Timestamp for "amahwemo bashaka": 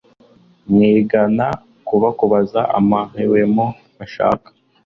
2.79-4.49